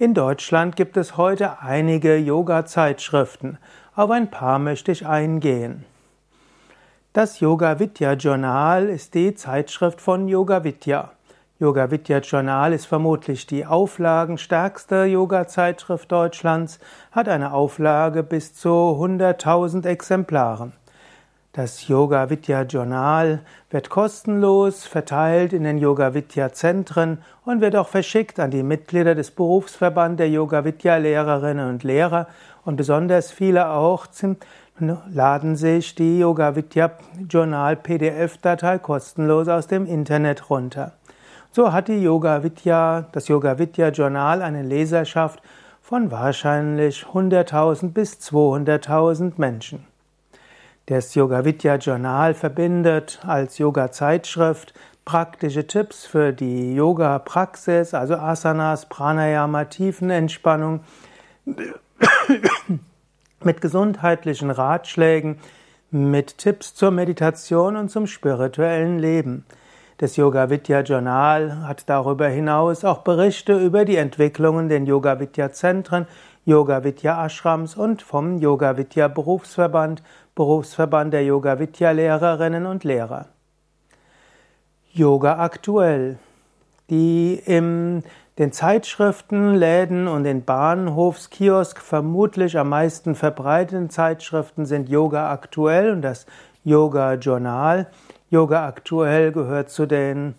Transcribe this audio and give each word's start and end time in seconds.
In 0.00 0.14
Deutschland 0.14 0.76
gibt 0.76 0.96
es 0.96 1.16
heute 1.16 1.58
einige 1.60 2.18
Yoga-Zeitschriften. 2.18 3.58
Auf 3.96 4.12
ein 4.12 4.30
paar 4.30 4.60
möchte 4.60 4.92
ich 4.92 5.04
eingehen. 5.04 5.84
Das 7.12 7.40
Yoga 7.40 7.80
Vidya 7.80 8.12
Journal 8.12 8.88
ist 8.88 9.14
die 9.14 9.34
Zeitschrift 9.34 10.00
von 10.00 10.28
Yoga 10.28 10.62
Vidya. 10.62 11.10
Yoga 11.58 11.90
Vidya 11.90 12.18
Journal 12.18 12.72
ist 12.74 12.86
vermutlich 12.86 13.48
die 13.48 13.66
auflagenstärkste 13.66 15.02
Yoga-Zeitschrift 15.06 16.12
Deutschlands, 16.12 16.78
hat 17.10 17.28
eine 17.28 17.52
Auflage 17.52 18.22
bis 18.22 18.54
zu 18.54 18.68
100.000 18.68 19.84
Exemplaren. 19.84 20.74
Das 21.58 21.88
Yoga 21.88 22.30
Vidya 22.30 22.62
Journal 22.62 23.40
wird 23.70 23.90
kostenlos 23.90 24.86
verteilt 24.86 25.52
in 25.52 25.64
den 25.64 25.78
Yoga 25.78 26.14
Vidya 26.14 26.52
Zentren 26.52 27.18
und 27.44 27.60
wird 27.60 27.74
auch 27.74 27.88
verschickt 27.88 28.38
an 28.38 28.52
die 28.52 28.62
Mitglieder 28.62 29.16
des 29.16 29.32
Berufsverbands 29.32 30.18
der 30.18 30.30
Yoga 30.30 30.64
Vidya 30.64 30.98
Lehrerinnen 30.98 31.68
und 31.68 31.82
Lehrer 31.82 32.28
und 32.64 32.76
besonders 32.76 33.32
viele 33.32 33.70
auch 33.70 34.06
laden 35.10 35.56
sich 35.56 35.96
die 35.96 36.20
Yoga 36.20 36.54
Vidya 36.54 36.92
Journal 37.28 37.74
PDF 37.74 38.38
Datei 38.38 38.78
kostenlos 38.78 39.48
aus 39.48 39.66
dem 39.66 39.84
Internet 39.84 40.50
runter. 40.50 40.92
So 41.50 41.72
hat 41.72 41.88
die 41.88 42.00
Yoga 42.00 42.44
Vidya, 42.44 43.06
das 43.10 43.26
Yoga 43.26 43.58
Vidya 43.58 43.88
Journal 43.88 44.42
eine 44.42 44.62
Leserschaft 44.62 45.42
von 45.82 46.12
wahrscheinlich 46.12 47.04
100.000 47.12 47.90
bis 47.90 48.12
200.000 48.12 49.32
Menschen. 49.38 49.97
Das 50.88 51.14
Yoga 51.14 51.44
Vidya 51.44 51.76
Journal 51.76 52.32
verbindet 52.32 53.20
als 53.26 53.58
Yoga-Zeitschrift 53.58 54.72
praktische 55.04 55.66
Tipps 55.66 56.06
für 56.06 56.32
die 56.32 56.74
Yoga-Praxis, 56.74 57.92
also 57.92 58.14
Asanas, 58.14 58.86
Pranayama, 58.86 59.66
Tiefenentspannung, 59.66 60.80
mit 63.44 63.60
gesundheitlichen 63.60 64.50
Ratschlägen, 64.50 65.36
mit 65.90 66.38
Tipps 66.38 66.74
zur 66.74 66.90
Meditation 66.90 67.76
und 67.76 67.90
zum 67.90 68.06
spirituellen 68.06 68.98
Leben. 68.98 69.44
Das 69.98 70.16
Yoga 70.16 70.48
Vidya 70.48 70.80
Journal 70.80 71.68
hat 71.68 71.86
darüber 71.90 72.28
hinaus 72.28 72.86
auch 72.86 73.00
Berichte 73.00 73.58
über 73.58 73.84
die 73.84 73.96
Entwicklungen 73.96 74.70
den 74.70 74.86
Yoga 74.86 75.20
Vidya 75.20 75.52
Zentren, 75.52 76.06
Yoga 76.46 76.82
Vidya 76.82 77.26
Ashrams 77.26 77.76
und 77.76 78.00
vom 78.00 78.38
Yoga 78.38 78.78
Vidya 78.78 79.08
Berufsverband, 79.08 80.02
Berufsverband 80.38 81.12
der 81.12 81.24
Yoga 81.24 81.58
Vidya 81.58 81.90
Lehrerinnen 81.90 82.64
und 82.66 82.84
Lehrer. 82.84 83.26
Yoga 84.92 85.40
aktuell. 85.40 86.20
Die 86.90 87.42
in 87.44 88.04
den 88.38 88.52
Zeitschriften, 88.52 89.56
Läden 89.56 90.06
und 90.06 90.22
den 90.22 90.44
Bahnhofskiosk 90.44 91.80
vermutlich 91.80 92.56
am 92.56 92.68
meisten 92.68 93.16
verbreiteten 93.16 93.90
Zeitschriften 93.90 94.64
sind 94.64 94.88
Yoga 94.88 95.32
aktuell 95.32 95.90
und 95.90 96.02
das 96.02 96.24
Yoga 96.62 97.14
Journal. 97.14 97.88
Yoga 98.30 98.64
aktuell 98.64 99.32
gehört 99.32 99.70
zu 99.70 99.86
den 99.86 100.36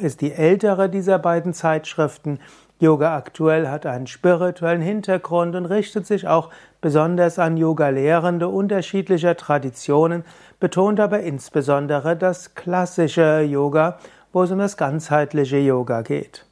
ist 0.00 0.22
die 0.22 0.32
ältere 0.32 0.88
dieser 0.88 1.18
beiden 1.18 1.52
Zeitschriften. 1.52 2.40
Yoga 2.80 3.16
aktuell 3.16 3.68
hat 3.68 3.86
einen 3.86 4.06
spirituellen 4.06 4.80
Hintergrund 4.80 5.56
und 5.56 5.66
richtet 5.66 6.06
sich 6.06 6.28
auch 6.28 6.50
besonders 6.80 7.40
an 7.40 7.56
Yoga-Lehrende 7.56 8.46
unterschiedlicher 8.46 9.36
Traditionen, 9.36 10.24
betont 10.60 11.00
aber 11.00 11.20
insbesondere 11.20 12.16
das 12.16 12.54
klassische 12.54 13.40
Yoga, 13.40 13.98
wo 14.32 14.44
es 14.44 14.52
um 14.52 14.58
das 14.60 14.76
ganzheitliche 14.76 15.58
Yoga 15.58 16.02
geht. 16.02 16.46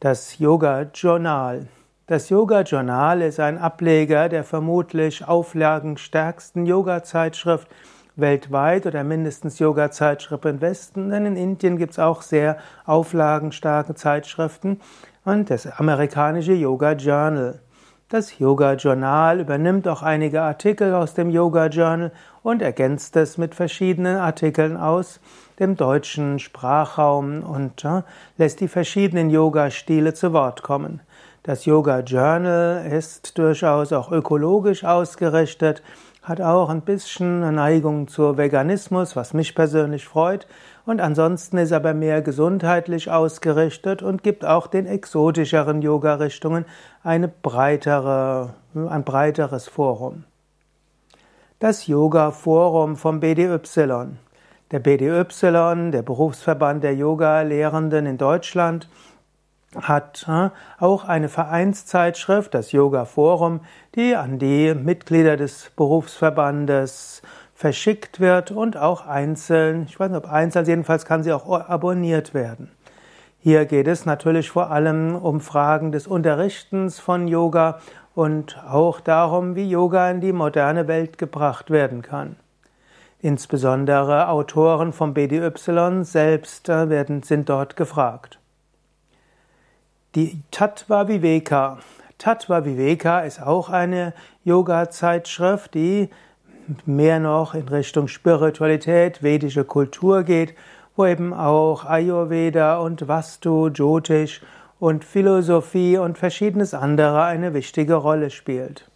Das 0.00 0.38
Yoga 0.38 0.82
Journal. 0.92 1.66
Das 2.08 2.28
Yoga 2.28 2.60
Journal 2.60 3.22
ist 3.22 3.40
ein 3.40 3.56
Ableger 3.56 4.28
der 4.28 4.44
vermutlich 4.44 5.26
auflagenstärksten 5.26 6.66
Yoga-Zeitschrift 6.66 7.68
weltweit 8.16 8.84
oder 8.84 9.04
mindestens 9.04 9.58
Yoga-Zeitschrift 9.58 10.44
im 10.44 10.60
Westen, 10.60 11.08
denn 11.08 11.24
in 11.24 11.36
Indien 11.36 11.78
gibt 11.78 11.92
es 11.92 11.98
auch 11.98 12.20
sehr 12.20 12.58
auflagenstarke 12.84 13.94
Zeitschriften 13.94 14.80
und 15.24 15.50
das 15.50 15.66
amerikanische 15.66 16.52
Yoga 16.52 16.92
Journal. 16.92 17.60
Das 18.08 18.38
Yoga 18.38 18.74
Journal 18.74 19.40
übernimmt 19.40 19.88
auch 19.88 20.02
einige 20.02 20.42
Artikel 20.42 20.92
aus 20.94 21.14
dem 21.14 21.30
Yoga 21.30 21.66
Journal 21.66 22.12
und 22.42 22.60
ergänzt 22.60 23.16
es 23.16 23.38
mit 23.38 23.54
verschiedenen 23.54 24.16
Artikeln 24.16 24.76
aus 24.76 25.20
dem 25.58 25.76
deutschen 25.76 26.38
Sprachraum 26.38 27.42
und 27.42 27.84
äh, 27.84 28.02
lässt 28.36 28.60
die 28.60 28.68
verschiedenen 28.68 29.30
Yoga-Stile 29.30 30.12
zu 30.12 30.32
Wort 30.32 30.62
kommen. 30.62 31.00
Das 31.42 31.64
Yoga 31.64 32.00
Journal 32.00 32.84
ist 32.86 33.38
durchaus 33.38 33.92
auch 33.92 34.12
ökologisch 34.12 34.84
ausgerichtet 34.84 35.82
hat 36.22 36.40
auch 36.40 36.68
ein 36.68 36.82
bisschen 36.82 37.42
eine 37.42 37.52
Neigung 37.52 38.06
zur 38.06 38.36
Veganismus, 38.36 39.16
was 39.16 39.34
mich 39.34 39.54
persönlich 39.56 40.04
freut. 40.04 40.46
Und 40.86 41.00
ansonsten 41.00 41.58
ist 41.58 41.72
aber 41.72 41.94
mehr 41.94 42.22
gesundheitlich 42.22 43.10
ausgerichtet 43.10 44.02
und 44.02 44.22
gibt 44.22 44.44
auch 44.44 44.68
den 44.68 44.86
exotischeren 44.86 45.82
Yoga-Richtungen 45.82 46.64
eine 47.02 47.26
breitere, 47.26 48.54
ein 48.74 49.02
breiteres 49.02 49.66
Forum. 49.66 50.24
Das 51.58 51.86
Yoga-Forum 51.88 52.96
vom 52.96 53.20
BDY. 53.20 53.58
Der 54.70 54.78
BDY, 54.78 55.90
der 55.90 56.02
Berufsverband 56.02 56.82
der 56.84 56.94
Yoga-Lehrenden 56.94 58.06
in 58.06 58.16
Deutschland, 58.16 58.88
hat 59.80 60.26
äh, 60.28 60.50
auch 60.78 61.04
eine 61.04 61.28
Vereinszeitschrift, 61.28 62.54
das 62.54 62.72
Yoga 62.72 63.04
Forum, 63.04 63.60
die 63.94 64.16
an 64.16 64.38
die 64.38 64.74
Mitglieder 64.74 65.36
des 65.36 65.70
Berufsverbandes 65.76 67.22
verschickt 67.54 68.20
wird 68.20 68.50
und 68.50 68.76
auch 68.76 69.06
einzeln, 69.06 69.86
ich 69.88 69.98
weiß 69.98 70.10
nicht 70.10 70.24
ob 70.24 70.30
einzeln, 70.30 70.66
jedenfalls 70.66 71.04
kann 71.04 71.22
sie 71.22 71.32
auch 71.32 71.48
abonniert 71.68 72.34
werden. 72.34 72.70
Hier 73.38 73.66
geht 73.66 73.88
es 73.88 74.06
natürlich 74.06 74.50
vor 74.50 74.70
allem 74.70 75.16
um 75.16 75.40
Fragen 75.40 75.90
des 75.90 76.06
Unterrichtens 76.06 77.00
von 77.00 77.26
Yoga 77.26 77.80
und 78.14 78.62
auch 78.68 79.00
darum, 79.00 79.56
wie 79.56 79.68
Yoga 79.68 80.10
in 80.10 80.20
die 80.20 80.32
moderne 80.32 80.86
Welt 80.86 81.18
gebracht 81.18 81.70
werden 81.70 82.02
kann. 82.02 82.36
Insbesondere 83.20 84.28
Autoren 84.28 84.92
vom 84.92 85.14
BDY 85.14 86.04
selbst 86.04 86.68
äh, 86.68 86.88
werden, 86.88 87.22
sind 87.22 87.48
dort 87.48 87.76
gefragt. 87.76 88.40
Die 90.14 90.42
Tattva 90.50 91.08
Viveka. 91.08 91.78
Tattva 92.18 92.66
Viveka 92.66 93.20
ist 93.20 93.40
auch 93.40 93.70
eine 93.70 94.12
Yoga-Zeitschrift, 94.44 95.72
die 95.72 96.10
mehr 96.84 97.18
noch 97.18 97.54
in 97.54 97.66
Richtung 97.66 98.08
Spiritualität, 98.08 99.22
vedische 99.22 99.64
Kultur 99.64 100.22
geht, 100.22 100.54
wo 100.96 101.06
eben 101.06 101.32
auch 101.32 101.86
Ayurveda 101.86 102.76
und 102.76 103.08
Vastu, 103.08 103.68
Jyotish 103.68 104.42
und 104.78 105.02
Philosophie 105.02 105.96
und 105.96 106.18
verschiedenes 106.18 106.74
andere 106.74 107.24
eine 107.24 107.54
wichtige 107.54 107.94
Rolle 107.94 108.28
spielt. 108.28 108.90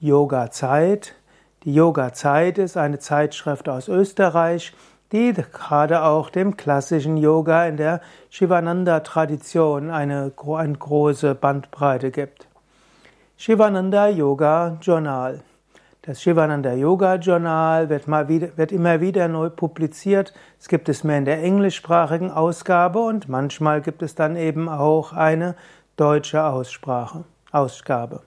Yoga 0.00 0.50
Zeit. 0.50 1.14
Die 1.64 1.74
Yoga 1.74 2.14
Zeit 2.14 2.56
ist 2.56 2.78
eine 2.78 3.00
Zeitschrift 3.00 3.68
aus 3.68 3.88
Österreich, 3.88 4.72
die 5.14 5.32
gerade 5.32 6.02
auch 6.02 6.28
dem 6.28 6.56
klassischen 6.56 7.16
Yoga 7.16 7.66
in 7.66 7.76
der 7.76 8.00
Shivananda-Tradition 8.30 9.90
eine, 9.90 10.32
eine 10.36 10.72
große 10.72 11.36
Bandbreite 11.36 12.10
gibt. 12.10 12.48
Shivananda 13.36 14.08
Yoga 14.08 14.76
Journal. 14.80 15.42
Das 16.02 16.20
Shivananda 16.20 16.72
Yoga 16.72 17.14
Journal 17.14 17.88
wird, 17.90 18.08
mal 18.08 18.28
wieder, 18.28 18.56
wird 18.56 18.72
immer 18.72 19.00
wieder 19.00 19.28
neu 19.28 19.50
publiziert. 19.50 20.34
Es 20.58 20.66
gibt 20.66 20.88
es 20.88 21.04
mehr 21.04 21.18
in 21.18 21.24
der 21.26 21.42
englischsprachigen 21.44 22.32
Ausgabe 22.32 22.98
und 22.98 23.28
manchmal 23.28 23.82
gibt 23.82 24.02
es 24.02 24.16
dann 24.16 24.34
eben 24.34 24.68
auch 24.68 25.12
eine 25.12 25.54
deutsche 25.96 26.44
Aussprache, 26.44 27.22
Ausgabe. 27.52 28.22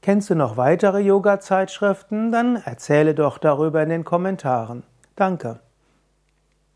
Kennst 0.00 0.30
du 0.30 0.36
noch 0.36 0.56
weitere 0.56 1.00
Yoga-Zeitschriften? 1.00 2.30
Dann 2.30 2.54
erzähle 2.54 3.16
doch 3.16 3.38
darüber 3.38 3.82
in 3.82 3.88
den 3.88 4.04
Kommentaren. 4.04 4.84
Danke. 5.16 5.63